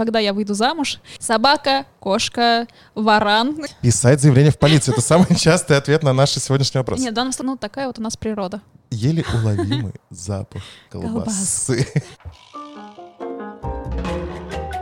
[0.00, 0.98] когда я выйду замуж?
[1.18, 3.58] Собака, кошка, варан.
[3.82, 7.00] Писать заявление в полицию— это самый частый ответ на наш сегодняшний вопрос.
[7.00, 8.62] Нет, в данном случае, ну, такая вот у нас природа.
[8.90, 11.86] Еле уловимый запах колбасы.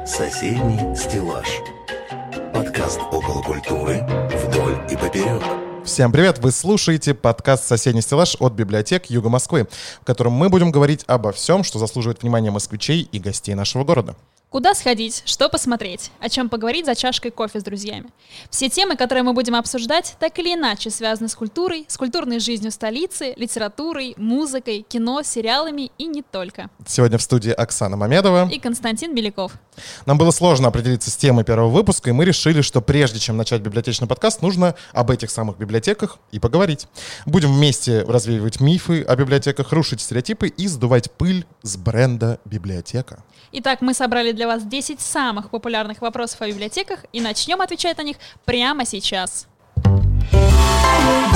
[0.06, 1.48] Соседний стеллаж.
[2.54, 4.06] Подкаст около культуры
[4.46, 5.42] вдоль и поперек.
[5.84, 6.38] Всем привет!
[6.38, 9.66] Вы слушаете подкаст «Соседний стеллаж» от библиотек Юга Москвы,
[10.00, 14.14] в котором мы будем говорить обо всем, что заслуживает внимания москвичей и гостей нашего города.
[14.50, 18.08] Куда сходить, что посмотреть, о чем поговорить за чашкой кофе с друзьями.
[18.48, 22.72] Все темы, которые мы будем обсуждать, так или иначе связаны с культурой, с культурной жизнью
[22.72, 26.70] столицы, литературой, музыкой, кино, сериалами и не только.
[26.86, 29.52] Сегодня в студии Оксана Мамедова и Константин Беляков.
[30.06, 33.60] Нам было сложно определиться с темой первого выпуска, и мы решили, что прежде чем начать
[33.60, 36.86] библиотечный подкаст, нужно об этих самых библиотеках и поговорить.
[37.26, 43.22] Будем вместе развеивать мифы о библиотеках, рушить стереотипы и сдувать пыль с бренда библиотека.
[43.52, 48.02] Итак, мы собрали для вас 10 самых популярных вопросов о библиотеках и начнем отвечать на
[48.02, 49.46] них прямо сейчас.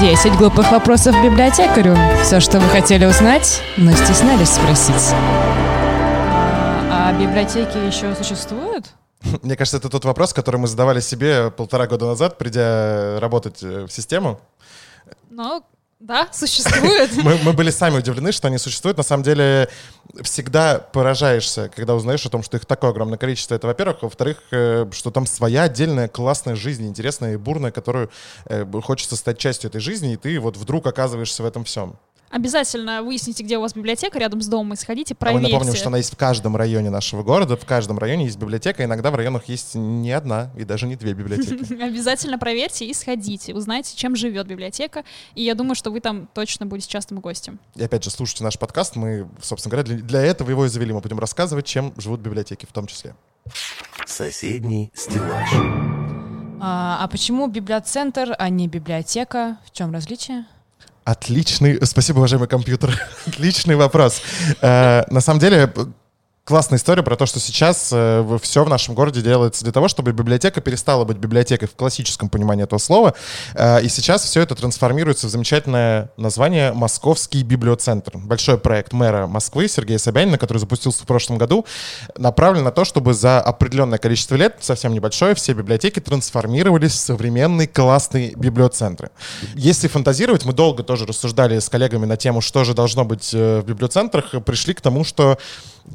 [0.01, 1.97] 10 глупых вопросов библиотекарю.
[2.23, 5.15] Все, что вы хотели узнать, но стеснялись спросить.
[7.05, 8.93] А, библиотеки еще существуют?
[9.43, 13.87] Мне кажется, это тот вопрос, который мы задавали себе полтора года назад, придя работать э,
[13.87, 14.41] в систему.
[15.29, 15.65] Ну,
[15.99, 17.11] да, существует.
[17.25, 18.99] мы, мы были сами удивлены, что они существуют.
[18.99, 19.69] На самом деле,
[20.23, 23.57] всегда поражаешься, когда узнаешь о том, что их такое огромное количество.
[23.57, 24.03] Это, во-первых.
[24.03, 28.11] Во-вторых, э, что там своя отдельная классная жизнь, интересная и бурная, которую
[28.45, 31.97] э, хочется стать частью этой жизни, и ты вот вдруг оказываешься в этом всем.
[32.33, 35.47] Обязательно выясните, где у вас библиотека рядом с домом, и сходите, проверьте.
[35.47, 38.39] А мы напомним, что она есть в каждом районе нашего города, в каждом районе есть
[38.39, 41.75] библиотека, иногда в районах есть не одна и даже не две библиотеки.
[41.83, 46.65] Обязательно проверьте и сходите, узнайте, чем живет библиотека, и я думаю, что вы там точно
[46.65, 47.61] будете частым гостем.
[47.77, 50.95] И опять же, слушайте наш подкаст, мы, собственно говоря, для, для этого его и завели,
[50.95, 53.15] мы будем рассказывать, чем живут библиотеки в том числе.
[54.07, 55.51] Соседний стеллаж.
[56.65, 59.59] А, а почему библиоцентр, а не библиотека?
[59.67, 60.47] В чем различие?
[61.05, 62.97] Отличный, спасибо, уважаемый компьютер.
[63.27, 64.23] Отличный вопрос.
[64.61, 65.73] Э, на самом деле,
[66.45, 70.13] классная история про то, что сейчас э, все в нашем городе делается для того, чтобы
[70.13, 73.15] библиотека перестала быть библиотекой в классическом понимании этого слова.
[73.55, 78.19] Э, и сейчас все это трансформируется в замечательное название «Московский библиоцентр».
[78.19, 81.65] Большой проект мэра Москвы Сергея Собянина, который запустился в прошлом году,
[82.17, 87.69] направлен на то, чтобы за определенное количество лет, совсем небольшое, все библиотеки трансформировались в современные
[87.69, 89.11] классные библиоцентры.
[89.55, 93.61] Если фантазировать, мы долго тоже рассуждали с коллегами на тему, что же должно быть э,
[93.61, 95.39] в библиоцентрах, пришли к тому, что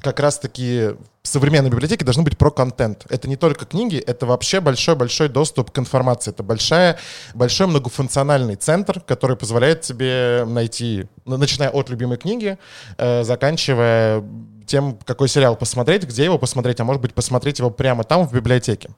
[0.02, 0.92] как раз-таки
[1.24, 3.06] современные библиотеки должны быть про контент.
[3.10, 6.32] Это не только книги, это вообще большой-большой доступ к информации.
[6.32, 6.98] Это большая,
[7.34, 12.58] большой многофункциональный центр, который позволяет тебе найти, ну, начиная от любимой книги,
[12.98, 14.24] э, заканчивая
[14.68, 18.34] тем, какой сериал посмотреть, где его посмотреть, а может быть посмотреть его прямо там в
[18.34, 18.90] библиотеке.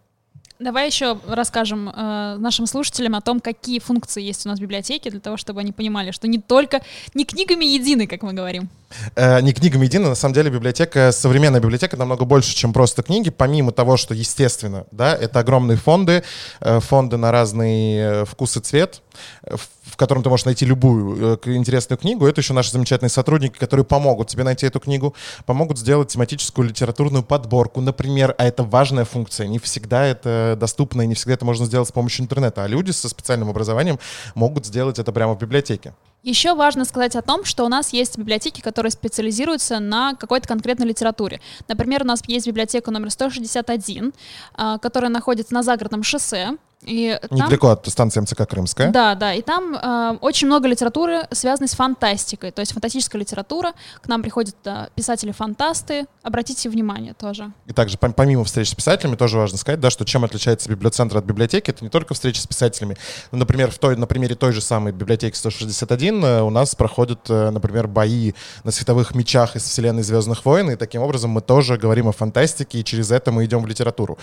[0.59, 5.09] Давай еще расскажем э, нашим слушателям о том, какие функции есть у нас в библиотеке,
[5.09, 6.81] для того, чтобы они понимали, что не только,
[7.13, 8.67] не книгами едины, как мы говорим.
[9.15, 13.29] Э, не книгами едины, на самом деле библиотека, современная библиотека намного больше, чем просто книги,
[13.29, 16.25] помимо того, что, естественно, да, это огромные фонды,
[16.59, 19.01] э, фонды на разный э, вкус и цвет,
[19.43, 19.55] э,
[19.99, 22.25] котором ты можешь найти любую э, интересную книгу.
[22.25, 25.13] Это еще наши замечательные сотрудники, которые помогут тебе найти эту книгу,
[25.45, 29.47] помогут сделать тематическую литературную подборку, например, а это важная функция.
[29.47, 32.91] Не всегда это доступно и не всегда это можно сделать с помощью интернета, а люди
[32.91, 33.99] со специальным образованием
[34.33, 35.93] могут сделать это прямо в библиотеке.
[36.23, 40.87] Еще важно сказать о том, что у нас есть библиотеки, которые специализируются на какой-то конкретной
[40.87, 41.39] литературе.
[41.69, 44.13] Например, у нас есть библиотека номер 161,
[44.53, 46.57] а, которая находится на загородном шоссе.
[46.85, 48.91] И Недалеко там, от станции МЦК Крымская.
[48.91, 49.33] Да, да.
[49.33, 52.51] И там э, очень много литературы, связанной с фантастикой.
[52.51, 53.73] То есть фантастическая литература.
[54.01, 56.05] К нам приходят э, писатели-фантасты.
[56.23, 57.51] Обратите внимание тоже.
[57.65, 61.25] И также помимо встреч с писателями, тоже важно сказать, да, что чем отличается библиоцентр от
[61.25, 62.95] библиотеки, это не только встречи с писателями.
[63.31, 67.29] Ну, например, в той, на примере той же самой библиотеки 161 э, у нас проходят,
[67.29, 70.71] э, например, бои на световых мечах из вселенной Звездных войн.
[70.71, 74.17] И таким образом мы тоже говорим о фантастике, и через это мы идем в литературу.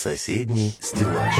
[0.00, 1.38] Соседний стеллаж.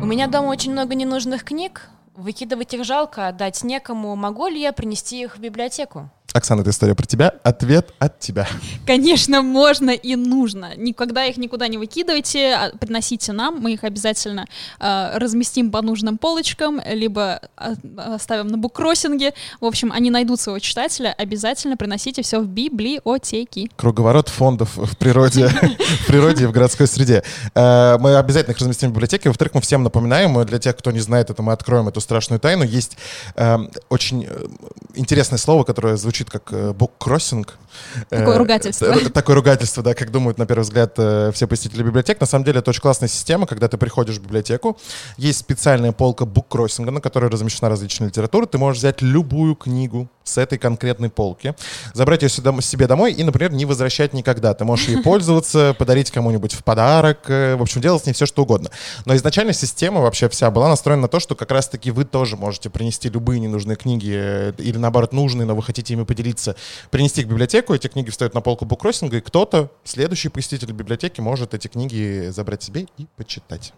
[0.00, 1.90] У меня дома очень много ненужных книг.
[2.14, 4.14] Выкидывать их жалко, отдать некому.
[4.14, 6.08] Могу ли я принести их в библиотеку?
[6.36, 7.34] Оксана, эта история про тебя.
[7.42, 8.48] Ответ от тебя.
[8.86, 10.76] Конечно, можно и нужно.
[10.76, 13.60] Никогда их никуда не выкидывайте, а приносите нам.
[13.60, 14.46] Мы их обязательно
[14.80, 17.40] э, разместим по нужным полочкам, либо
[17.96, 19.34] оставим на буккроссинге.
[19.60, 21.14] В общем, они найдут своего читателя.
[21.16, 23.70] Обязательно приносите все в библиотеки.
[23.76, 27.22] Круговорот фондов в природе, в природе и в городской среде.
[27.54, 29.28] Э, мы обязательно их разместим в библиотеке.
[29.28, 32.64] Во-вторых, мы всем напоминаем, для тех, кто не знает это, мы откроем эту страшную тайну.
[32.64, 32.96] Есть
[33.34, 33.58] э,
[33.88, 34.46] очень э,
[34.94, 37.58] интересное слово, которое звучит звучит как буккроссинг.
[38.08, 39.10] Такое Э, ругательство.
[39.10, 42.20] Такое ругательство, да, как думают, на первый взгляд, э, все посетители библиотек.
[42.20, 44.76] На самом деле, это очень классная система, когда ты приходишь в библиотеку,
[45.16, 50.38] есть специальная полка буккроссинга, на которой размещена различная литература, ты можешь взять любую книгу с
[50.38, 51.54] этой конкретной полки,
[51.94, 54.54] забрать ее сюда, себе домой и, например, не возвращать никогда.
[54.54, 58.26] Ты можешь ей пользоваться, подарить кому-нибудь в подарок, э, в общем, делать с ней все,
[58.26, 58.70] что угодно.
[59.04, 62.70] Но изначально система вообще вся была настроена на то, что как раз-таки вы тоже можете
[62.70, 66.56] принести любые ненужные книги или, наоборот, нужные, но вы хотите ими поделиться,
[66.90, 71.54] принести в библиотеку, эти книги встают на полку буккроссинга, и кто-то, следующий посетитель библиотеки, может
[71.54, 73.72] эти книги забрать себе и почитать.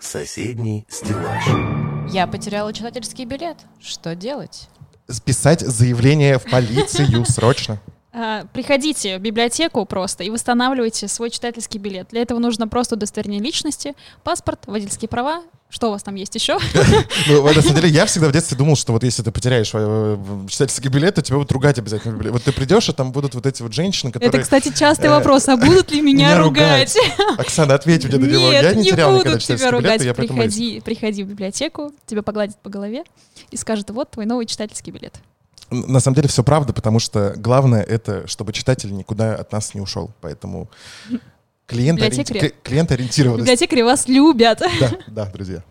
[0.00, 1.44] Соседний стеллаж.
[2.12, 3.56] Я потеряла читательский билет.
[3.80, 4.68] Что делать?
[5.24, 7.78] Писать заявление в полицию срочно.
[8.12, 12.08] А, Приходите в библиотеку просто и восстанавливайте свой читательский билет.
[12.10, 13.94] Для этого нужно просто удостоверение личности,
[14.24, 15.42] паспорт, водительские права.
[15.70, 16.58] Что у вас там есть еще?
[17.28, 20.18] Ну, на самом деле, я всегда в детстве думал, что вот если ты потеряешь э,
[20.48, 22.16] читательский билет, то тебя будут ругать обязательно.
[22.30, 24.30] Вот ты придешь, а там будут вот эти вот женщины, которые...
[24.30, 25.46] Это, кстати, частый э, вопрос.
[25.48, 26.96] А будут ли меня ругать?
[27.38, 28.50] Оксана, ответь мне на него.
[28.50, 30.16] Я не терял никогда тебя ругать.
[30.16, 33.04] Приходи, приходи в библиотеку, тебя погладят по голове
[33.50, 35.20] и скажут, вот твой новый читательский билет.
[35.70, 39.82] На самом деле все правда, потому что главное это, чтобы читатель никуда от нас не
[39.82, 40.10] ушел.
[40.22, 40.70] Поэтому
[41.68, 42.54] клиент, Библиотекари.
[42.64, 43.44] клиент ориентированность.
[43.44, 44.60] Библиотекари вас любят.
[44.80, 45.62] Да, да, друзья.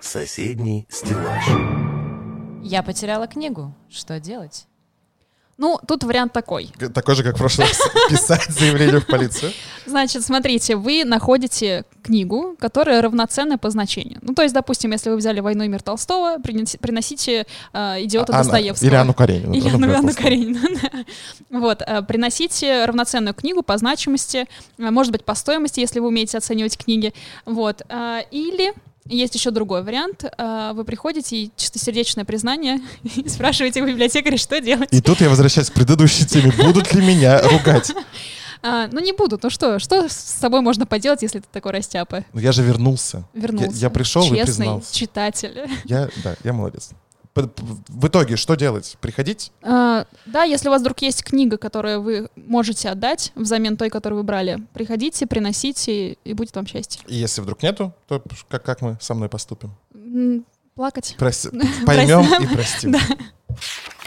[0.00, 1.44] Соседний стеллаж.
[2.62, 3.74] Я потеряла книгу.
[3.90, 4.66] Что делать?
[5.58, 6.70] Ну, тут вариант такой.
[6.94, 7.80] Такой же, как в прошлый раз.
[8.08, 9.52] Писать заявление в полицию.
[9.86, 14.20] Значит, смотрите, вы находите книгу, которая равноценна по значению.
[14.22, 18.44] Ну, то есть, допустим, если вы взяли «Войну и мир» Толстого, приносите э, «Идиота Анна-
[18.44, 18.86] Достоевского».
[18.88, 19.52] Или Анну Каренину.
[19.52, 20.14] Или Ну, Анну, Анну.
[20.14, 20.60] Каренину.
[21.50, 24.46] Вот, э, приносите равноценную книгу по значимости,
[24.78, 27.12] э, может быть, по стоимости, если вы умеете оценивать книги.
[27.46, 27.82] Вот.
[28.30, 28.74] Или
[29.16, 30.24] есть еще другой вариант.
[30.24, 32.78] э, Вы приходите и чистосердечное признание
[33.16, 34.88] и спрашиваете у библиотекаря, что делать.
[34.92, 36.52] И тут я возвращаюсь к предыдущей теме.
[36.56, 37.92] Будут ли меня ругать?
[38.62, 39.42] А, ну, не будут.
[39.44, 42.24] Ну что, что с собой можно поделать, если ты такой растяпа?
[42.32, 43.24] Ну я же вернулся.
[43.34, 43.70] Вернулся.
[43.70, 44.94] Я, я пришел и Честный признался.
[44.94, 45.70] читатель.
[45.84, 46.90] Я, да, я молодец.
[47.46, 48.96] В итоге что делать?
[49.00, 49.52] Приходить?
[49.62, 54.18] А, да, если у вас вдруг есть книга, которую вы можете отдать взамен той, которую
[54.20, 57.00] вы брали, приходите, приносите, и будет вам счастье.
[57.06, 59.72] И если вдруг нету, то как, как мы со мной поступим?
[60.74, 61.16] Плакать.
[61.18, 61.50] Прос-
[61.86, 62.94] Поймем и простим.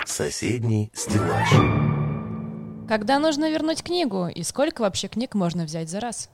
[0.06, 1.50] Соседний стеллаж.
[2.88, 4.28] Когда нужно вернуть книгу?
[4.28, 6.30] И сколько вообще книг можно взять за раз?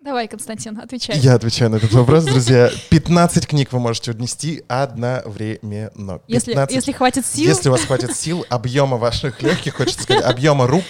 [0.00, 1.18] Давай, Константин, отвечай.
[1.18, 2.70] Я отвечаю на этот вопрос, друзья.
[2.88, 6.20] 15 книг вы можете внести одновременно.
[6.28, 6.72] Если, 15.
[6.72, 10.84] если хватит сил, Если у вас хватит сил, объема ваших легких, хочется сказать, объема рук,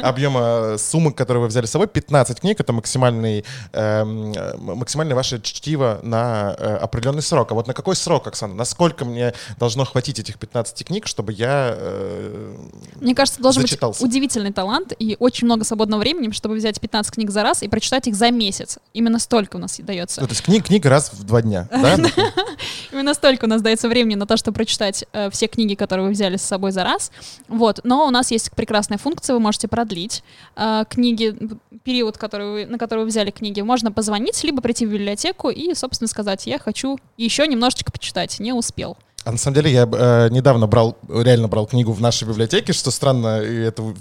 [0.00, 5.98] объема сумок, которые вы взяли с собой, 15 книг— это максимальный, эм, максимальное ваше чтиво
[6.04, 7.50] на э, определенный срок.
[7.50, 8.54] А вот на какой срок, Оксана?
[8.54, 11.74] Насколько мне должно хватить этих 15 книг, чтобы я...
[11.76, 12.56] э,
[13.00, 14.00] мне кажется, должен зачитался.
[14.00, 17.68] быть удивительный талант и очень много свободного времени, чтобы взять 15 книг за раз и
[17.68, 18.51] прочитать их за месяц.
[18.92, 20.20] Именно столько у нас дается.
[20.20, 21.96] Ну, то есть книг, книга раз в два дня, да?
[22.92, 26.12] Именно столько у нас дается времени на то, чтобы прочитать э, все книги, которые вы
[26.12, 27.10] взяли с собой за раз.
[27.48, 27.80] Вот.
[27.84, 30.22] Но у нас есть прекрасная функция, вы можете продлить
[30.56, 31.36] э, книги,
[31.84, 33.60] период, который вы, на который вы взяли книги.
[33.60, 38.52] Можно позвонить, либо прийти в библиотеку и, собственно, сказать, я хочу еще немножечко почитать, не
[38.52, 38.96] успел.
[39.24, 42.90] А на самом деле я э, недавно брал, реально брал книгу в нашей библиотеке, что
[42.90, 43.94] странно, и это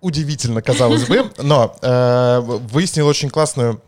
[0.00, 3.80] удивительно казалось бы, но э, выяснил очень классную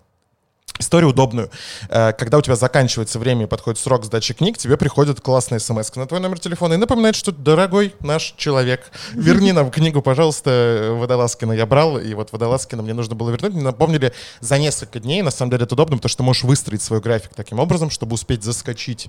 [0.81, 1.51] историю удобную.
[1.89, 5.95] Э, Когда у тебя заканчивается время и подходит срок сдачи книг, тебе приходит классная смс
[5.95, 11.53] на твой номер телефона и напоминает, что, дорогой наш человек, верни нам книгу, пожалуйста, Водолазкина
[11.53, 13.53] я брал, и вот Водолазкина мне нужно было вернуть.
[13.55, 16.83] Мне напомнили за несколько дней, на самом деле это удобно, потому что ты можешь выстроить
[16.83, 19.09] свой график таким образом, чтобы успеть заскочить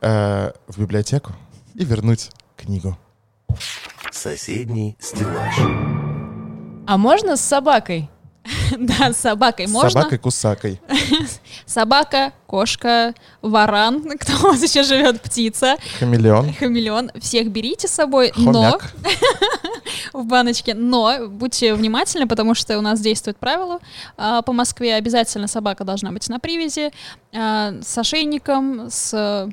[0.00, 1.32] э, в библиотеку
[1.74, 2.98] и вернуть книгу.
[4.10, 5.54] Соседний стеллаж.
[6.86, 8.10] А можно с собакой?
[8.78, 9.90] Да, с собакой С можно.
[9.90, 10.80] собакой-кусакой.
[11.66, 16.54] Собака, кошка, варан, кто у вас еще живет, птица, Хамелеон.
[16.54, 17.10] хамелеон.
[17.20, 18.78] Всех берите с собой, но
[20.12, 20.74] в баночке.
[20.74, 23.78] Но будьте внимательны, потому что у нас действует правило.
[24.16, 26.92] а, По Москве обязательно собака должна быть на привязи,
[27.34, 29.48] а, с ошейником, с...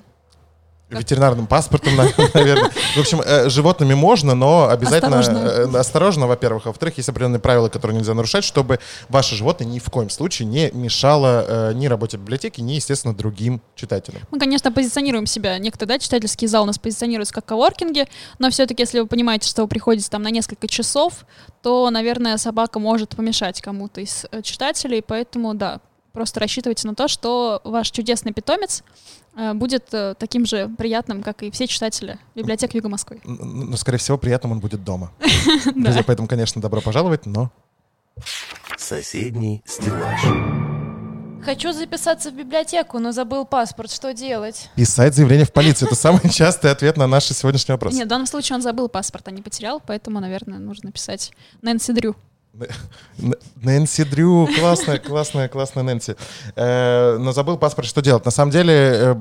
[0.89, 2.71] Ветеринарным паспортом, на- наверное.
[2.95, 5.47] В общем, э, животными можно, но обязательно Осторожно.
[5.75, 6.65] э, осторожно, во-первых.
[6.65, 10.47] А во-вторых, есть определенные правила, которые нельзя нарушать, чтобы ваше животное ни в коем случае
[10.47, 14.21] не мешало э, ни работе библиотеки, ни, естественно, другим читателям.
[14.31, 15.57] Мы, конечно, позиционируем себя.
[15.59, 18.07] Некоторые, да, читательский зал у нас позиционируется как коворкинги,
[18.39, 21.25] но все-таки, если вы понимаете, что вы приходите там на несколько часов,
[21.61, 25.81] то, наверное, собака может помешать кому-то из читателей, поэтому, да,
[26.13, 28.83] просто рассчитывайте на то, что ваш чудесный питомец
[29.35, 33.21] э, будет э, таким же приятным, как и все читатели библиотек Юга Москвы.
[33.23, 35.11] Но, скорее всего, приятным он будет дома.
[35.65, 35.71] Да.
[35.73, 37.51] Друзья, поэтому, конечно, добро пожаловать, но
[38.77, 40.21] Соседний стеллаж.
[41.43, 43.91] Хочу записаться в библиотеку, но забыл паспорт.
[43.91, 44.69] Что делать?
[44.75, 45.87] писать заявление в полицию.
[45.87, 47.93] Это самый частый ответ на наш сегодняшний вопрос.
[47.93, 51.93] Нет, в данном случае он забыл паспорт, а не потерял, поэтому, наверное, нужно писать Нэнси
[51.93, 52.15] Дрю.
[53.61, 56.15] Нэнси Дрю, классная, классная, классная Нэнси.
[56.55, 58.25] Э, но забыл паспорт, что делать?
[58.25, 59.15] На самом деле, э,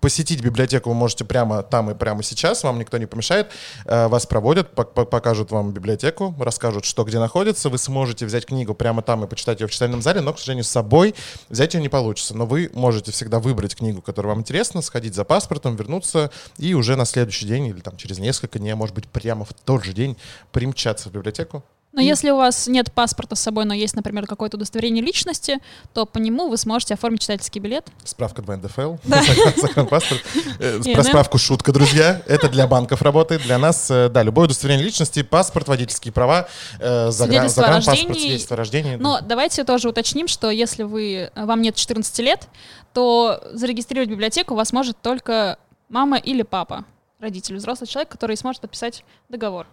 [0.00, 3.50] посетить библиотеку вы можете прямо там и прямо сейчас, вам никто не помешает.
[3.84, 7.68] Э, вас проводят, пок- пок- покажут вам библиотеку, расскажут, что где находится.
[7.68, 10.64] Вы сможете взять книгу прямо там и почитать ее в читальном зале, но, к сожалению,
[10.64, 11.14] с собой
[11.48, 12.36] взять ее не получится.
[12.36, 16.96] Но вы можете всегда выбрать книгу, которая вам интересна, сходить за паспортом, вернуться и уже
[16.96, 19.92] на следующий день или там через несколько дней, а может быть, прямо в тот же
[19.92, 20.16] день
[20.52, 21.64] примчаться в библиотеку.
[21.96, 25.60] Но если у вас нет паспорта с собой, но есть, например, какое-то удостоверение личности,
[25.94, 27.86] то по нему вы сможете оформить читательский билет.
[28.04, 28.96] Справка 2 НДФЛ,
[29.56, 30.22] загранпаспорт.
[30.58, 32.20] Э, Про справку шутка, друзья.
[32.26, 33.42] Это для банков работает.
[33.44, 36.48] Для нас, э, да, любое удостоверение личности, паспорт, водительские права,
[36.78, 38.96] э, загранпаспорт, свидетельство о рождении.
[38.96, 42.46] Но давайте тоже уточним, что если вы, вам нет 14 лет,
[42.92, 46.84] то зарегистрировать библиотеку вас может только мама или папа,
[47.20, 49.66] родитель, взрослый человек, который сможет подписать договор.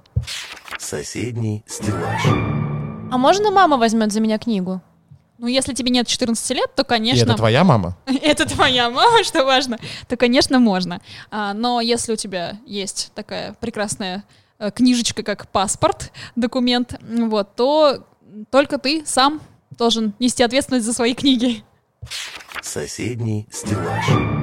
[0.83, 2.21] Соседний стеллаж.
[3.11, 4.81] А можно мама возьмет за меня книгу?
[5.37, 7.23] Ну, если тебе нет 14 лет, то, И конечно...
[7.23, 7.97] это твоя мама?
[8.05, 11.01] это твоя мама, что важно, то, конечно, можно.
[11.31, 14.25] А, но если у тебя есть такая прекрасная
[14.59, 18.05] э, книжечка, как паспорт, документ, вот, то
[18.51, 21.63] только ты сам должен нести ответственность за свои книги.
[22.61, 24.42] Соседний стеллаж.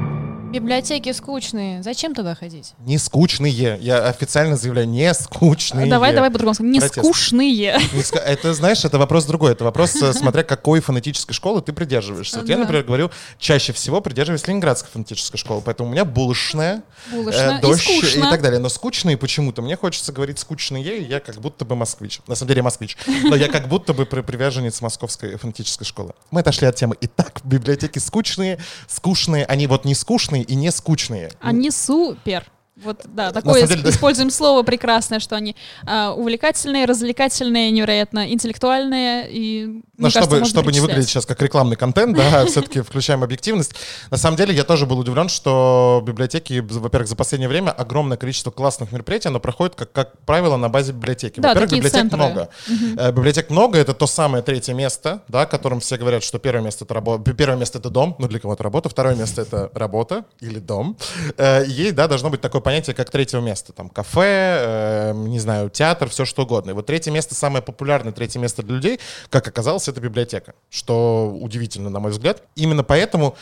[0.50, 1.80] Библиотеки скучные.
[1.82, 2.72] Зачем туда ходить?
[2.80, 3.78] Не скучные.
[3.80, 5.86] Я официально заявляю, не скучные.
[5.86, 6.72] Давай, давай по-другому скажем.
[6.72, 6.98] Не Протест.
[7.06, 7.78] скучные.
[7.92, 9.52] Не ска- Это, знаешь, это вопрос другой.
[9.52, 12.40] Это вопрос, э, смотря какой фонетической школы ты придерживаешься.
[12.40, 12.62] Вот я, Да.
[12.62, 17.82] например, говорю, чаще всего придерживаюсь Ленинградской фонетической школы, поэтому у меня булочная, э, и дождь
[17.84, 18.28] скучно.
[18.30, 18.58] так далее.
[18.58, 19.62] Но скучные почему-то.
[19.62, 22.18] Мне хочется говорить скучные, и я как будто бы москвич.
[22.26, 22.96] На самом деле я москвич.
[23.22, 26.12] Но я как будто бы при- приверженец московской фонетической школы.
[26.32, 26.96] Мы отошли от темы.
[27.00, 29.44] Итак, библиотеки скучные, скучные.
[29.44, 31.30] Они вот не скучные и не скучные.
[31.40, 32.44] Они супер.
[32.82, 33.90] Вот, да, такое деле, да.
[33.90, 35.54] используем слово прекрасное, что они
[35.86, 41.76] а, увлекательные, развлекательные, невероятно интеллектуальные и, Но кажется, чтобы, чтобы не выглядеть сейчас как рекламный
[41.76, 43.74] контент, да, все-таки включаем объективность.
[44.10, 48.50] На самом деле я тоже был удивлен, что библиотеки, во-первых, за последнее время огромное количество
[48.50, 51.40] классных мероприятий, оно проходит, как, как правило, на базе библиотеки.
[51.40, 52.16] Да, Во-первых, библиотек центры.
[52.16, 52.48] много.
[52.96, 56.84] Э, Библиотек много, это то самое третье место, да, которым все говорят, что первое место
[56.84, 60.58] это работа, первое место это дом, ну для кого-то работа, второе место это работа или
[60.58, 60.96] дом.
[61.36, 63.72] Э, Ей, да, должно быть такое понятие, как третьего места.
[63.72, 66.70] Там кафе, э, не знаю, театр, все что угодно.
[66.70, 70.54] И вот третье место, самое популярное третье место для людей, как оказалось, это библиотека.
[70.70, 72.44] Что удивительно, на мой взгляд.
[72.54, 73.34] Именно поэтому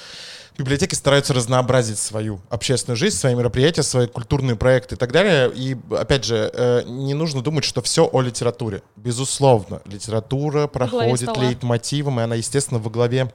[0.57, 5.53] библиотеки стараются разнообразить свою общественную жизнь, свои мероприятия, свои культурные проекты и так далее.
[5.55, 8.83] И, опять же, э, не нужно думать, что все о литературе.
[8.97, 13.31] Безусловно, литература проходит лейтмотивом, и она, естественно, во главе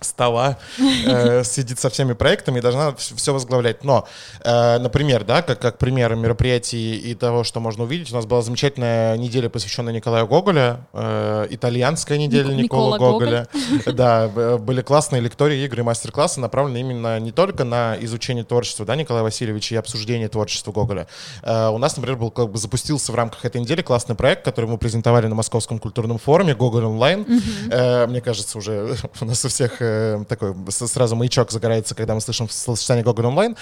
[0.00, 3.84] стола э, сидит со всеми проектами и должна все возглавлять.
[3.84, 4.06] Но,
[4.42, 8.42] э, например, да, как, как пример мероприятий и того, что можно увидеть, у нас была
[8.42, 13.48] замечательная неделя, посвященная Николаю Гоголя, э, итальянская неделя Ник- Никола, Никола Гоголя.
[13.86, 19.22] Да, были классные лектории, игры, мастер-классы, направленные именно не только на изучение творчества, да, Николая
[19.22, 21.06] Васильевича и обсуждение творчества Гоголя.
[21.42, 24.66] Э, у нас, например, был как бы запустился в рамках этой недели классный проект, который
[24.66, 27.26] мы презентовали на Московском культурном форуме Гоголь онлайн.
[27.70, 32.20] Э, мне кажется, уже у нас у всех э, такой сразу маячок загорается, когда мы
[32.20, 33.56] слышим словосочетание Гоголь онлайн.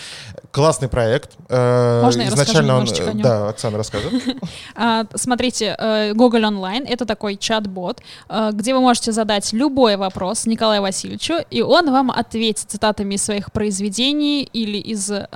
[0.50, 1.30] Классный проект.
[1.48, 3.22] Э, Можно я расскажу изначально он, э?
[3.22, 4.12] Да, Оксана расскажет.
[4.74, 10.46] А, смотрите, э, Google Онлайн— это такой чат-бот, э, где вы можете задать любой вопрос
[10.46, 15.26] Николаю Васильевичу, и он вам ответит цитатами из своих произведений или из э,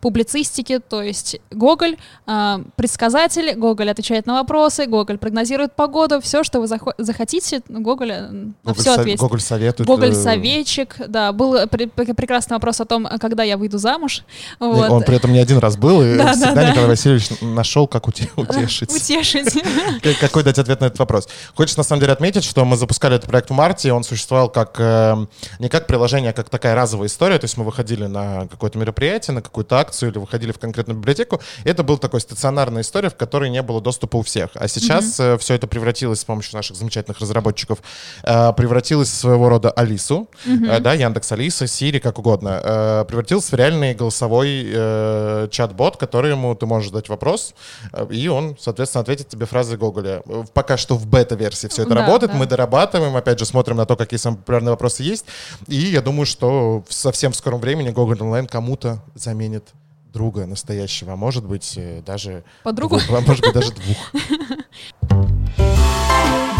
[0.00, 6.60] публицистики, то есть Гоголь э, предсказатель, Гоголь отвечает на вопросы, Гоголь прогнозирует погоду, все, что
[6.60, 9.20] вы захо- захотите, Гоголь э, на Гоголь все ответит.
[9.20, 9.88] Гоголь советует.
[9.88, 14.22] Гоголь э, советчик, да, был пре- прекрасный вопрос о том, когда я выйду замуж.
[14.60, 14.90] Вот.
[14.90, 16.70] Он при этом не один раз был, и Да, да, всегда да.
[16.70, 18.90] Николай Васильевич нашел, как уте- утешить.
[18.94, 19.52] Утешить.
[20.02, 21.28] Как- Какой дать ответ на этот вопрос?
[21.54, 24.48] Хочется на самом деле отметить, что мы запускали этот проект в марте, и он существовал
[24.48, 25.26] как э,
[25.58, 27.38] не как приложение, а как такая разовая история.
[27.38, 31.40] То есть мы выходили на какое-то мероприятие, на какую-то акцию или выходили в конкретную библиотеку.
[31.64, 34.50] Это была такая стационарная история, в которой не было доступа у всех.
[34.54, 37.78] А сейчас все это превратилось с помощью наших замечательных разработчиков,
[38.22, 43.04] э, превратилось в своего рода Алису, Алису, э, да, Яндекс Алиса, Сири, как угодно, э,
[43.08, 47.54] превратился в реальный голосовой э, чат-бот, которому ты можешь задать вопрос,
[47.92, 50.22] э, и он, соответственно, ответит тебе фразой Гоголя.
[50.52, 52.38] Пока что в бета-версии все это Да, работает, да.
[52.38, 55.26] мы дорабатываем, опять же, смотрим на то, какие самые популярные вопросы есть,
[55.68, 59.64] и я думаю, что в совсем в скором времени Google онлайн кому-то заменит
[60.12, 62.98] друга настоящего, а может быть даже Подругу?
[63.00, 64.12] двух, а может быть даже двух.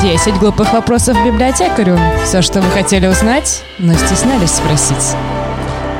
[0.04, 1.99] 10 глупых вопросов библиотекарю.
[2.26, 5.16] Все, что вы хотели узнать, но стеснялись спросить.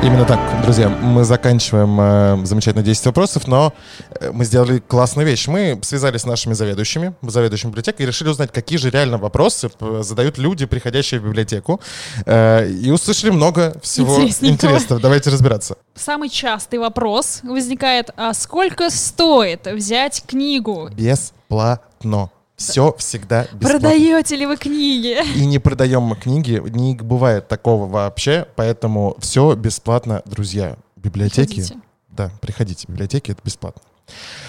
[0.03, 0.89] Именно так, друзья.
[0.89, 3.73] Мы заканчиваем э, замечательно 10 вопросов, но
[4.19, 5.47] э, мы сделали классную вещь.
[5.47, 10.03] Мы связались с нашими заведующими, заведующим библиотекой, и решили узнать, какие же реально вопросы п-
[10.03, 11.81] задают люди, приходящие в библиотеку.
[12.27, 15.01] Э, и услышали много всего интересного.
[15.01, 15.77] Давайте разбираться.
[15.95, 20.89] Самый частый вопрос возникает, а сколько стоит взять книгу?
[20.91, 22.29] Бесплатно.
[22.55, 23.69] Все всегда бесплатно.
[23.69, 25.17] Продаете ли вы книги?
[25.35, 30.77] И не продаем мы книги, не бывает такого вообще, поэтому все бесплатно, друзья.
[30.95, 31.79] Библиотеки, Приходите.
[32.09, 33.81] да, приходите, библиотеки это бесплатно.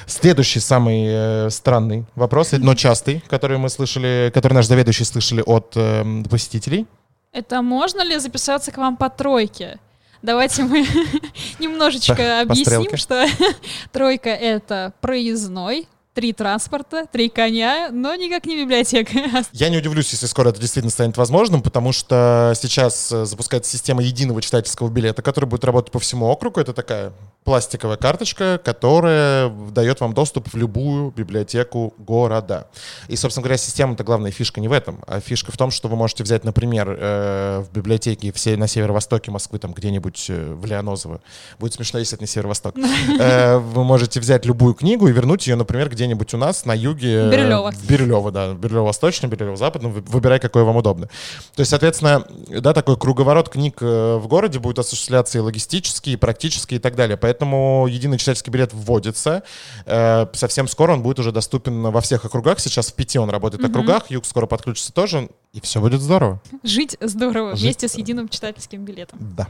[0.06, 5.72] Следующий самый э, странный вопрос, но частый, который мы слышали, который наш заведующий слышали от
[5.76, 6.86] эм, посетителей.
[7.32, 9.78] Это можно ли записаться к вам по тройке?
[10.22, 10.86] Давайте мы
[11.58, 13.26] немножечко объясним, что
[13.92, 19.12] тройка— это проездной, три транспорта, три коня, но никак не библиотека.
[19.52, 24.02] Я не удивлюсь, если скоро это действительно станет возможным, потому что сейчас э, запускается система
[24.02, 26.58] единого читательского билета, которая будет работать по всему округу.
[26.58, 27.12] Это такая
[27.46, 32.68] пластиковая карточка, которая дает вам доступ в любую библиотеку города.
[33.06, 35.96] И, собственно говоря, система-то главная фишка не в этом, а фишка в том, что вы
[35.96, 41.20] можете взять, например, э, в библиотеке все на северо-востоке Москвы, там где-нибудь э, в Леонозово.
[41.60, 42.74] Будет смешно, если это не северо-восток.
[42.76, 47.26] Вы можете взять любую книгу и вернуть ее, например, где-нибудь у нас на юге.
[47.26, 47.72] э, Бирюлёво.
[47.72, 48.54] В Бирюлево, да.
[48.54, 49.92] Бирюлево-восточном, Бирюлево-западном.
[49.92, 51.06] Вы- Выбирай, какое вам удобно.
[51.54, 56.16] То есть, соответственно, да, такой круговорот книг э, в городе будет осуществляться и логистически, и
[56.16, 57.16] практически, и так далее.
[57.16, 59.42] Поэтому единый читательский билет вводится.
[59.84, 62.60] Э, Совсем скоро он будет уже доступен во всех округах.
[62.60, 64.10] Сейчас в пяти он работает в округах.
[64.10, 65.28] Юг скоро подключится тоже.
[65.52, 66.40] И все будет здорово.
[66.62, 69.18] Жить здорово Жить вместе с единым читательским билетом.
[69.36, 69.48] Да.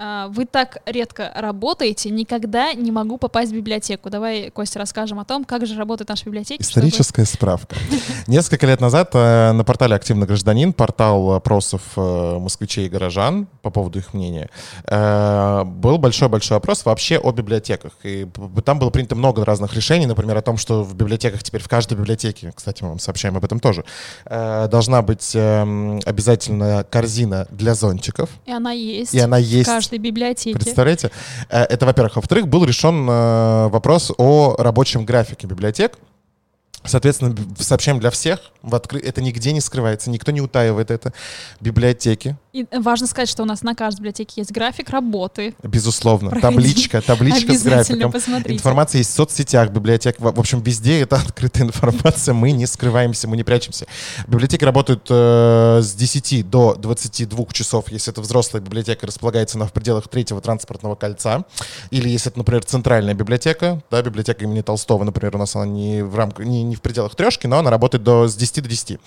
[0.00, 4.10] А, Вы так редко работаете, никогда не могу попасть в библиотеку.
[4.10, 6.62] Давай, Костя, расскажем о том, как же работает наша библиотека.
[6.62, 7.74] чтобы- Историческая справка.
[8.28, 13.70] Несколько лет назад э, на портале «Активный гражданин», портал опросов э, москвичей и горожан по
[13.70, 14.50] поводу их мнения,
[14.84, 17.92] э, был большой-большой опрос вообще о библиотеках.
[18.04, 18.26] И
[18.64, 21.98] там было принято много разных решений, например, о том, что в библиотеках теперь, в каждой
[21.98, 23.84] библиотеке, кстати, мы вам сообщаем об этом тоже,
[24.24, 28.30] должна быть эм, обязательно корзина для зонтиков.
[28.46, 29.12] И она есть.
[29.14, 30.58] И она есть каждой библиотеке.
[30.58, 31.10] Представляете?
[31.48, 32.16] Э, Это, во-первых.
[32.16, 35.98] Во-вторых, был решен э, вопрос о рабочем графике библиотек.
[36.84, 38.52] Соответственно, сообщаем для всех.
[38.62, 41.12] Это нигде не скрывается, никто не утаивает это.
[41.60, 45.54] Библиотеки, И важно сказать, что у нас на каждой библиотеке есть график работы.
[45.62, 46.30] безусловно.
[46.30, 46.54] Проходи.
[46.56, 48.10] Табличка, табличка с графиком.
[48.10, 48.54] посмотрите.
[48.54, 50.16] Информация есть в соцсетях, библиотек.
[50.18, 52.32] В общем, везде это открытая информация.
[52.32, 53.86] Мы не скрываемся, мы не прячемся.
[54.26, 59.72] Библиотеки работают э, с 10 до 22 часов, если это взрослая библиотека, располагается она в
[59.72, 61.44] пределах третьего транспортного кольца.
[61.90, 66.02] Или если это, например, центральная библиотека, да, библиотека имени Толстого, например, у нас она не
[66.02, 68.98] в рамках, не, не в пределах трешки, но она работает до, с 10 до 10.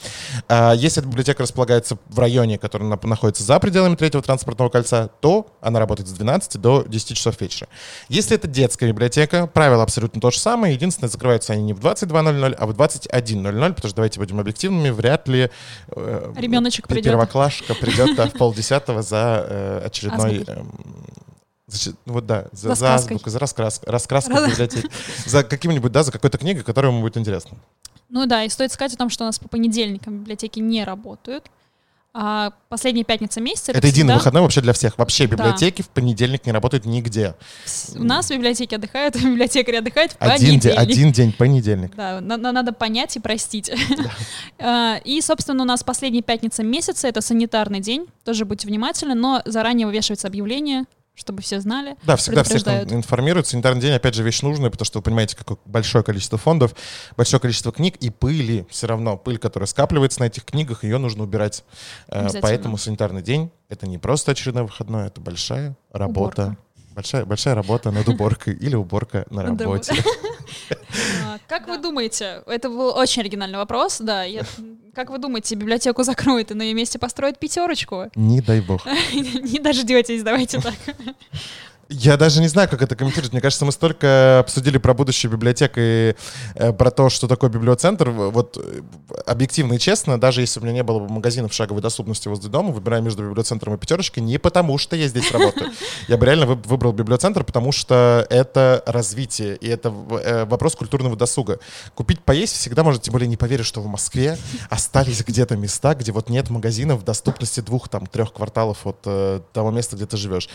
[0.47, 2.97] А если эта библиотека располагается в районе, который на-
[3.41, 7.67] находится за пределами третьего транспортного кольца, то она работает с 12 до 10 часов вечера.
[8.09, 10.73] Если это детская библиотека, правило абсолютно то же самое.
[10.73, 15.27] Единственное, закрываются они не в 22.00, а в 21.00, потому что, давайте будем объективными, вряд
[15.27, 15.49] ли
[15.89, 17.05] э, Ребеночек придет.
[17.05, 20.43] первоклашка придет да, в полдесятого за э, очередной...
[20.47, 20.71] Эм,
[21.67, 24.89] за- вот да, за, За азбукой, за раскрас, Раз- библиотеки.
[25.25, 27.57] За каким-нибудь, да, за какой-то книгой, которая ему будет интересна.
[28.09, 31.49] Ну да, и стоит сказать о том, что у нас по понедельникам библиотеки не работают.
[32.13, 33.71] А последняя пятница месяца...
[33.71, 34.97] Это единый всегда- выходной вообще для всех.
[34.97, 35.35] Вообще Да.
[35.37, 37.35] библиотеки в понедельник не работают нигде.
[37.95, 40.79] У нас в библиотеке отдыхают, а библиотекари отдыхают в Один, день, понедельник.
[40.79, 41.95] один день, понедельник.
[41.95, 43.71] Да, на- на- надо понять и простить.
[44.59, 49.41] А, И, собственно, у нас последняя пятница месяца, это санитарный день, тоже будьте внимательны, но
[49.45, 50.83] заранее вывешивается объявление,
[51.15, 51.97] чтобы все знали.
[52.03, 53.47] Да, всегда всех информируют.
[53.47, 56.73] Санитарный день, опять же, вещь нужная, потому что вы понимаете, какое большое количество фондов,
[57.17, 58.65] большое количество книг и пыли.
[58.69, 61.63] Все равно пыль, которая скапливается на этих книгах, ее нужно убирать.
[62.07, 62.29] Э.
[62.41, 66.43] Поэтому санитарный день— это не просто очередной выходной, это большая работа.
[66.43, 66.57] Уборка.
[66.93, 69.93] Большая, большая работа над уборкой или уборка на работе.
[71.25, 74.25] А, Как вы думаете, это был очень оригинальный вопрос, да,
[74.93, 78.11] как вы думаете, библиотеку закроют и на ее месте построят пятерочку?
[78.15, 78.85] Не дай бог.
[79.13, 80.73] Не дождетесь, давайте так.
[81.93, 83.33] Я даже не знаю, как это комментировать.
[83.33, 86.15] Мне кажется, мы столько обсудили про будущее библиотек и
[86.55, 88.09] э, про то, что такое библиоцентр.
[88.11, 88.81] Вот э,
[89.25, 92.71] объективно и честно, даже если у меня не было бы магазинов шаговой доступности возле дома,
[92.71, 95.71] выбирая между библиоцентром и пятерочкой, не потому что я здесь работаю.
[96.07, 101.17] Я бы реально вы- выбрал библиоцентр, потому что это развитие, и это э, вопрос культурного
[101.17, 101.59] досуга.
[101.93, 104.37] Купить поесть всегда можно, тем более не поверишь, что в Москве
[104.69, 109.41] остались где-то места, где вот нет магазинов в доступности двух, там, трех кварталов от э,
[109.51, 110.47] того места, где ты живешь.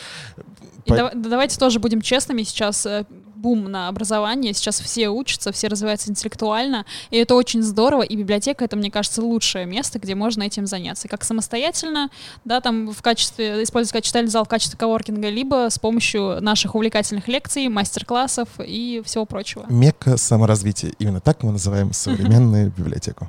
[0.87, 2.43] По- давайте тоже будем честными.
[2.43, 3.05] Сейчас э,
[3.37, 8.03] бум на образование, сейчас все учатся, все развиваются интеллектуально, и это очень здорово.
[8.03, 12.11] И библиотека это, мне кажется, лучшее место, где можно этим заняться, как самостоятельно,
[12.45, 16.75] да, там в качестве использовать как читальный зал в качестве коворкинга, либо с помощью наших
[16.75, 19.67] увлекательных лекций, мастер-классов и всего прочего.
[19.69, 20.93] Мекка саморазвития.
[20.99, 23.29] Именно так мы называем современную библиотеку.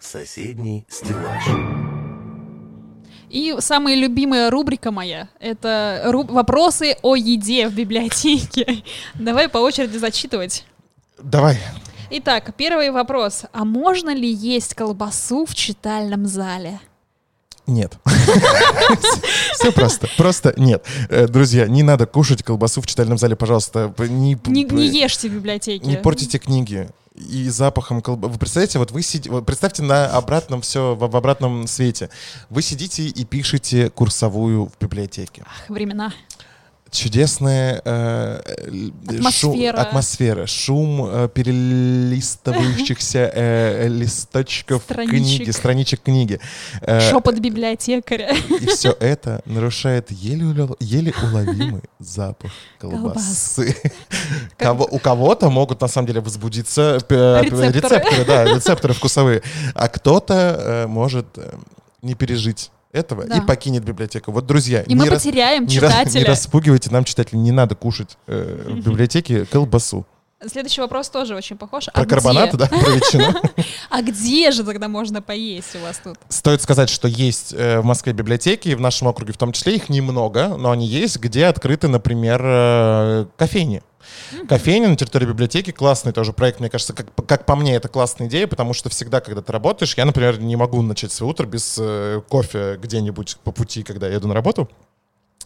[0.00, 2.03] Соседний стеллаж.
[3.34, 8.84] И самая любимая рубрика моя— это ру- вопросы о еде в библиотеке.
[9.14, 10.64] Давай по очереди зачитывать.
[11.20, 11.58] Давай.
[12.10, 13.42] Итак, первый вопрос.
[13.52, 16.78] А можно ли есть колбасу в читальном зале?
[17.66, 17.94] Нет.
[19.54, 20.08] Все просто.
[20.16, 20.84] Просто нет.
[21.08, 23.92] Э, Друзья, не надо кушать колбасу в читальном зале, пожалуйста.
[23.98, 24.38] Не
[24.96, 25.84] ешьте в библиотеке.
[25.84, 26.88] не портите книги.
[27.14, 28.32] И запахом колбасы.
[28.32, 32.10] Вы представляете, вот вы сидите, вот представьте на обратном все, в, обратном свете.
[32.50, 35.44] Вы сидите и пишете курсовую в библиотеке.
[35.46, 36.12] Ах, времена.
[36.94, 39.32] Чудесная э, э, Атмосфера.
[39.32, 45.10] Шум, атмосфера, шум э, перелистывающихся э, листочков Страничек.
[45.38, 46.40] книги, страничек книги.
[46.82, 48.32] Э, Шепот библиотекаря.
[48.60, 53.76] И все это нарушает еле, еле уловимый запах колбасы.
[54.56, 57.72] Кого- у кого-то могут на самом деле возбудиться э, Рецепторы.
[57.72, 59.42] рецепторы, да, рецепторы вкусовые,
[59.74, 61.54] а кто-то э, может э,
[62.02, 63.36] не пережить этого Да.
[63.38, 64.30] и покинет библиотеку.
[64.32, 67.74] Вот, друзья, И мы не, рас- потеряем не, рас- не распугивайте нам, читателей, не надо
[67.74, 70.06] кушать э, в библиотеке колбасу.
[70.48, 71.86] Следующий вопрос тоже очень похож.
[71.86, 72.58] Про а карбонат, где?
[72.58, 73.34] да, про ветчину.
[73.90, 76.18] А где же тогда можно поесть у вас тут?
[76.28, 79.76] Стоит сказать, что есть э, в Москве библиотеки, и в нашем округе в том числе,
[79.76, 83.82] их немного, но они есть, где открыты, например, э, кофейни.
[84.48, 88.26] Кофейня на территории библиотеки классный тоже проект, мне кажется, как, как по мне, это классная
[88.28, 91.76] идея, потому что всегда, когда ты работаешь, я, например, не могу начать свое утро без
[91.80, 94.68] э, кофе где-нибудь по пути, когда я еду на работу.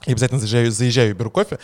[0.06, 1.58] И обязательно заезжаю, заезжаю и беру кофе.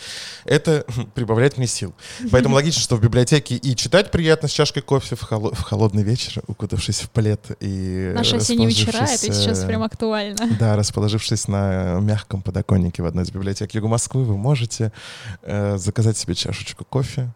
[0.45, 1.93] Это прибавляет мне сил.
[2.31, 6.03] Поэтому логично, что в библиотеке и читать приятно с чашкой кофе в, холо- в холодный
[6.03, 10.37] вечер, укутавшись в плед и Наши осенние вечера, это сейчас э, прям актуально.
[10.59, 14.91] да, расположившись на мягком подоконнике в одной из библиотек Юга Москвы, вы можете
[15.41, 17.31] э, заказать себе чашечку кофе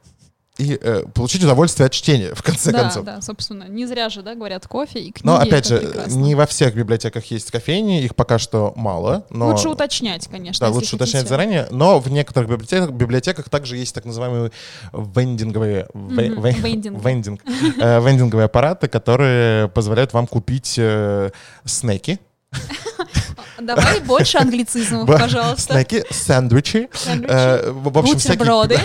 [0.59, 3.05] и э, получить удовольствие от чтения, в конце Да, концов.
[3.05, 3.63] да, собственно.
[3.69, 5.25] Не зря же, да, говорят, кофе и книги.
[5.25, 6.17] Но опять же, прекрасно.
[6.19, 9.25] не во всех библиотеках есть кофейни, их пока что мало.
[9.29, 9.47] Но...
[9.47, 10.67] Лучше уточнять, конечно.
[10.67, 11.29] Да, лучше уточнять хотите.
[11.29, 14.51] заранее, но в некоторых библиотеках, библиотеках также есть так называемые
[14.93, 17.03] вендинговые, ве- Мгм, ве- вендинг.
[17.05, 17.41] вендинг,
[17.79, 21.31] э, вендинговые аппараты, которые позволяют вам купить э,
[21.65, 22.19] снеки,
[23.61, 25.73] Давай больше англицизмов, пожалуйста.
[25.73, 26.89] Снеки, сэндвичи.
[26.93, 27.31] Сэндвичи.
[27.31, 28.79] Э, в в общем, всякие-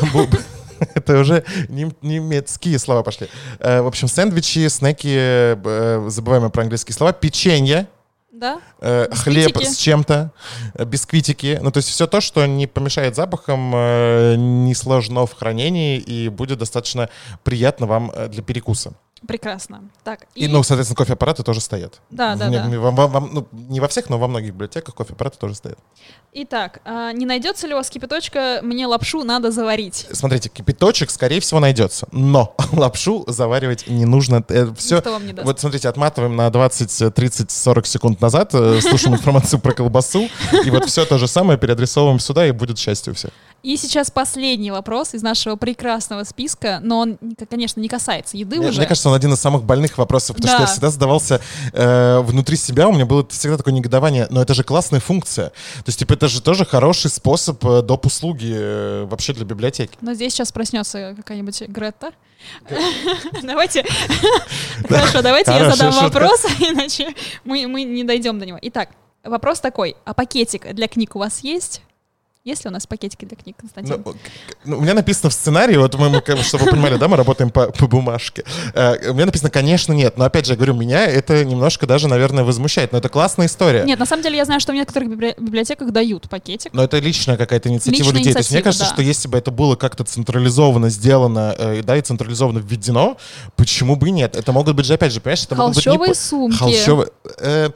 [0.97, 3.29] Это уже нем- немецкие слова пошли.
[3.59, 7.87] Э, В общем, сэндвичи, снеки, э, забываем про английские слова, печенье,
[8.33, 8.61] Да?
[8.81, 10.31] э, хлеб с чем-то,
[10.75, 11.59] э, бисквитики.
[11.63, 16.29] Ну, то есть все то, что не помешает запахам, э, не сложно в хранении и
[16.29, 17.09] будет достаточно
[17.43, 18.93] приятно вам э, для перекуса.
[19.27, 19.89] Прекрасно.
[20.03, 22.01] Так, И, ну, соответственно, кофе-аппараты тоже стоят.
[22.11, 22.81] Да, да, В не- да.
[22.81, 25.79] во- во- во- ну, не во всех, но во многих библиотеках кофе-аппараты тоже стоят.
[26.33, 28.61] Итак, а, не найдется ли у вас кипяточка?
[28.63, 30.07] Мне лапшу надо заварить.
[30.13, 32.07] Смотрите, кипяточек, скорее всего, найдется.
[32.13, 34.45] Но лапшу заваривать не нужно.
[34.77, 35.47] Все, Никто вам не даст.
[35.47, 40.29] вот смотрите, отматываем на 20, 30, 40 секунд назад, э, слушаем информацию про колбасу,
[40.65, 43.31] и вот все то же самое переадресовываем сюда, и будет счастье у всех.
[43.65, 48.69] И сейчас последний вопрос из нашего прекрасного списка, но он, конечно, не касается еды Мне,
[48.69, 48.77] уже.
[48.79, 50.65] мне кажется, он один из самых больных вопросов, потому что Да.
[50.65, 51.41] я всегда задавался
[51.73, 55.49] э, внутри себя, у меня было всегда такое негодование, но это же классная функция.
[55.49, 58.05] То есть, типа, это же тоже хороший способ э, доп.
[58.05, 59.97] услуги э, вообще для библиотеки.
[60.03, 62.13] Но здесь сейчас проснется какая-нибудь Гретта.
[63.43, 63.83] Давайте.
[64.89, 68.59] Хорошо, давайте я задам вопрос, иначе мы не дойдем до него.
[68.61, 68.91] Итак,
[69.25, 69.97] вопрос такой.
[70.05, 71.81] А пакетик для книг у вас есть?
[72.45, 74.03] Есть ли у нас пакетики для книг, Ну, Константин?
[74.05, 74.17] к-
[74.67, 77.69] ну, у меня написано в сценарии, вот мы, чтобы вы понимали, да, мы работаем по,
[77.69, 78.45] по бумажке.
[78.75, 80.19] Э, у меня написано, конечно, нет.
[80.19, 82.93] Но опять же, я говорю, меня это немножко даже, наверное, возмущает.
[82.93, 83.85] Но это классная история.
[83.85, 86.75] Нет, на самом деле я знаю, что в некоторых библи- библиотеках дают пакетик.
[86.75, 88.33] Но это личная какая-то инициатива Личная людей.
[88.35, 88.93] То есть мне инициатива, кажется, да.
[88.93, 93.17] что если бы это было как-то централизованно сделано, э, да, и централизованно введено,
[93.57, 94.37] почему бы и нет?
[94.37, 96.57] Это могут быть же, опять же, понимаешь, это могут быть не Холщовые сумки.
[96.59, 97.09] Холщовые.
[97.39, 97.71] э,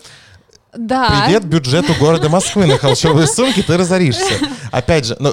[0.76, 1.22] Да.
[1.24, 4.34] Привет бюджету города Москвы на холщовые сумки, ты разоришься.
[4.70, 5.32] Опять же, ну,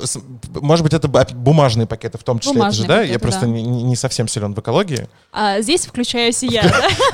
[0.61, 2.95] может быть, это бумажные пакеты в том числе, это же, Бумажные да?
[3.01, 3.47] Я пакеты, просто да.
[3.47, 5.09] не, не- не совсем силен в экологии.
[5.33, 6.63] А здесь включаюсь и я?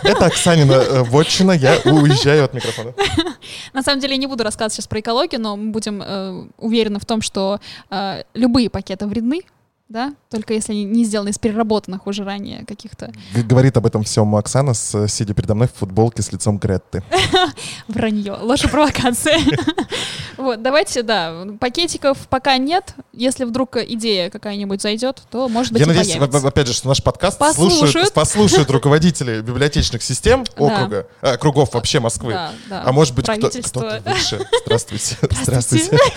[0.03, 2.93] Это Оксанина э, вотчина, я уезжаю от микрофона.
[3.73, 6.99] На самом деле я не буду рассказывать сейчас про экологию, но мы будем э, уверены
[6.99, 9.41] в том, что э, любые пакеты вредны,
[9.91, 14.33] да, только если они не сделаны из переработанных уже ранее каких-то Говорит об этом всем
[14.35, 17.03] Оксана, с- сидя передо мной в футболке с лицом Гретты.
[17.87, 19.37] вранье, ложь провокация.
[20.41, 22.95] Вот, давайте, да, пакетиков пока нет.
[23.13, 26.47] Если вдруг идея какая-нибудь зайдет, то, может быть, Я надеюсь, появится.
[26.47, 27.79] опять же, что наш подкаст Послушают.
[27.91, 30.63] слушают, послушают руководители библиотечных систем Да.
[30.63, 32.33] округа, а, кругов вообще Москвы.
[32.33, 32.83] Да, да.
[32.85, 34.45] А может быть, кто- кто-то выше.
[34.65, 35.17] Здравствуйте.
[35.43, 35.97] Здравствуйте.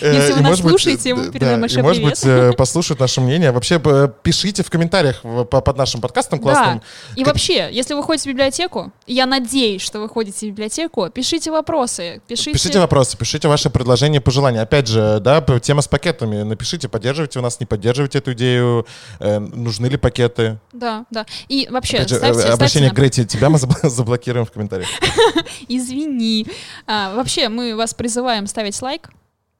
[0.00, 3.20] Э, Если вы и, нас слушаете, мы да, передаем большой может быть, э, послушают наше
[3.20, 3.52] мнение.
[3.52, 3.80] Вообще,
[4.22, 6.78] пишите в комментариях под нашим подкастом классным.
[6.78, 6.84] Да.
[7.20, 11.50] И вообще, если вы ходите в библиотеку, я надеюсь, что вы ходите в библиотеку, пишите
[11.50, 12.20] вопросы.
[12.26, 14.60] Пишите вопросы, пишите ваши предложения, пожелания.
[14.60, 16.42] Опять же, да, тема с пакетами.
[16.42, 18.86] Напишите, поддерживаете вы нас, не поддерживаете эту идею,
[19.20, 20.58] э, нужны ли пакеты.
[20.72, 21.26] Да, да.
[21.48, 24.46] И вообще, Опять же, ставьте, э, ставьте обращение нам- к Грете, тебя мы забл- заблокируем
[24.46, 24.88] в комментариях.
[25.68, 26.46] Извини.
[26.86, 29.10] А, вообще, мы вас призываем ставить лайк,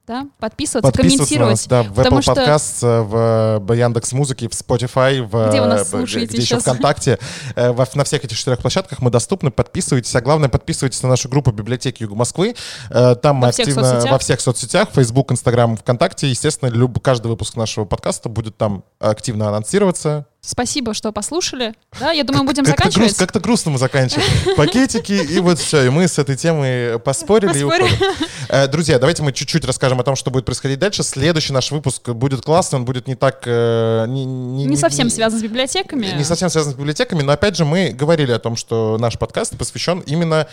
[0.07, 1.69] да, подписываться, Подписываться на нас, комментировать.
[1.69, 5.83] да, в Apple что- Podcasts, в э, Яндекс Музыке, в Spotify, в, Где вы нас
[5.83, 6.63] э, слушаете где еще сейчас?
[6.63, 7.19] ВКонтакте.
[7.55, 9.51] Э, во- На всех этих четырех площадках мы доступны.
[9.51, 10.15] Подписывайтесь.
[10.17, 12.55] А главное, подписывайтесь на нашу группу библиотеки Юга Москвы.
[12.91, 14.13] Э, Там мы всех активно соцсетях.
[14.13, 16.29] во всех соцсетях, Facebook, Instagram, ВКонтакте.
[16.29, 20.27] Естественно, люб- каждый выпуск нашего подкаста будет там активно анонсироваться.
[20.53, 21.73] Спасибо, что послушали.
[22.01, 23.17] Да, я думаю, мы будем груст- заканчивать.
[23.17, 24.29] как-то грустно мы заканчиваем.
[24.57, 25.85] Пакетики, и вот все.
[25.87, 27.95] И мы с этой темой поспорили и Поспорили.
[27.95, 28.27] уходим.
[28.49, 31.05] Э, Друзья, давайте мы чуть-чуть расскажем о том, что будет происходить дальше.
[31.05, 33.43] Следующий наш выпуск будет классный, он будет не так...
[33.47, 36.07] э, Не, не- Не совсем не- связан с библиотеками.
[36.07, 39.57] Не совсем связан с библиотеками, но опять же мы говорили о том, что наш подкаст
[39.57, 40.49] посвящен именно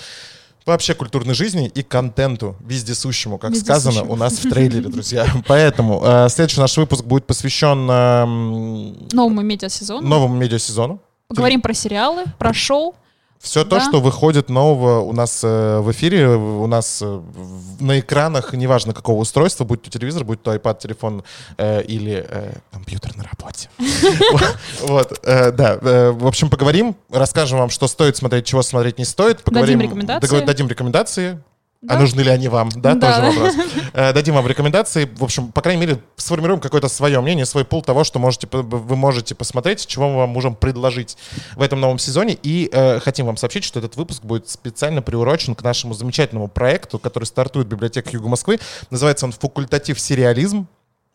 [0.65, 3.79] вообще культурной жизни и контенту вездесущему, как Вездесущему.
[3.91, 5.25] сказано у нас в трейлере, друзья.
[5.47, 10.07] Поэтому э, следующий наш выпуск будет посвящен эм, Новому медиасезону.
[10.07, 10.99] новому медиасезону.
[11.27, 12.95] Поговорим про сериалы, про шоу.
[13.41, 13.81] Все то, Да.
[13.81, 18.93] что выходит нового у нас э, в эфире, у нас э, в- на экранах, неважно
[18.93, 21.23] какого устройства, будь то телевизор, будь то iPad, телефон
[21.57, 23.69] э, или э, компьютер на работе.
[24.81, 25.77] Вот, э, да.
[25.81, 29.41] э, В общем, поговорим, расскажем вам, что стоит смотреть, чего смотреть не стоит.
[29.43, 30.43] Поговорим, рекомендации.
[30.45, 31.39] Дадим рекомендации.
[31.87, 31.99] А Да.
[31.99, 32.69] нужны ли они вам?
[32.75, 33.21] Да, Да.
[33.21, 33.55] тоже вопрос.
[33.93, 35.09] Э, Дадим вам рекомендации.
[35.15, 38.95] В общем, по крайней мере, сформируем какое-то свое мнение, свой пул того, что можете, вы
[38.97, 41.17] можете посмотреть, чего мы вам можем предложить
[41.55, 42.37] в этом новом сезоне.
[42.43, 46.99] И э, хотим вам сообщить, что этот выпуск будет специально приурочен к нашему замечательному проекту,
[46.99, 48.59] который стартует в библиотеке Юга Москвы.
[48.89, 50.67] Называется он «Факультатив сериализм».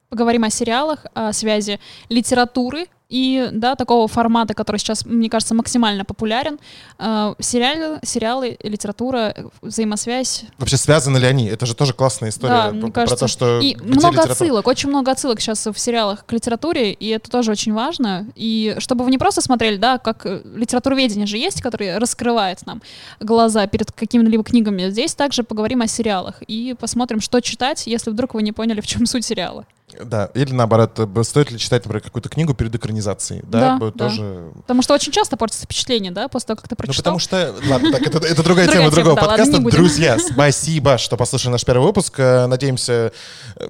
[0.09, 6.05] Поговорим о сериалах, о связи литературы и да, такого формата, который сейчас, мне кажется, максимально
[6.05, 6.59] популярен.
[6.99, 10.45] Э, сериалы, сериалы, литература, взаимосвязь.
[10.59, 11.47] Вообще, связаны ли они?
[11.47, 13.17] Это же тоже классная история Да, мне про кажется.
[13.17, 13.61] то, что...
[13.61, 14.33] И много литература.
[14.33, 18.27] отсылок, очень много отсылок сейчас в сериалах к литературе, и это тоже очень важно.
[18.35, 22.83] И чтобы вы не просто смотрели, да, как э, литературоведение же есть, который раскрывает нам
[23.21, 24.89] глаза перед какими-либо книгами.
[24.89, 28.87] Здесь также поговорим о сериалах и посмотрим, что читать, если вдруг вы не поняли, в
[28.87, 29.67] чем суть сериала.
[30.03, 33.43] Да, или наоборот, э, стоит ли читать, например, какую-то книгу перед экранизацией?
[33.45, 33.91] Да, Да, да.
[34.09, 37.03] тоже Потому что очень часто портится впечатление, да, после того, как ты Ну, прочитал.
[37.03, 37.55] потому что...
[37.69, 39.59] Ладно, так, это, это другая тема другого подкаста.
[39.61, 42.15] Друзья, спасибо, что послушали наш первый выпуск.
[42.19, 43.13] Э, Надеемся...
[43.57, 43.69] э,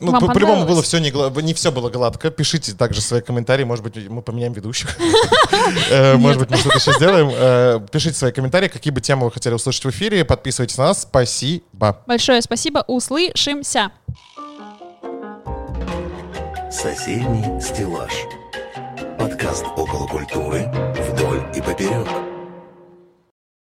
[0.00, 1.10] Ну, по-любому было все не,
[1.42, 2.30] не все было гладко.
[2.30, 3.64] Пишите также свои комментарии.
[3.64, 4.96] Может быть, мы поменяем ведущих.
[6.16, 7.86] Может быть, мы что-то еще сделаем.
[7.88, 10.24] Пишите свои комментарии, какие бы темы вы хотели услышать в эфире.
[10.24, 11.02] Подписывайтесь на нас.
[11.02, 12.02] Спасибо.
[12.06, 13.90] Большое спасибо, услышимся.
[16.74, 18.12] Соседний стеллаж.
[19.16, 20.68] Подкаст около культуры
[21.12, 22.33] вдоль и поперек.